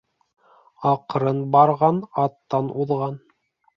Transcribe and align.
Аҡрын 0.93 1.43
барған 1.57 2.03
аттан 2.25 2.73
уҙған. 2.85 3.19